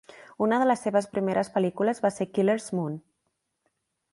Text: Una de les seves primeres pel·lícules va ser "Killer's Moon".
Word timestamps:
Una 0.45 0.57
de 0.61 0.65
les 0.69 0.79
seves 0.85 1.07
primeres 1.17 1.51
pel·lícules 1.57 2.01
va 2.07 2.11
ser 2.15 2.27
"Killer's 2.39 2.69
Moon". 2.81 2.97